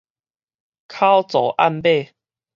[0.87, 2.11] 口座暗碼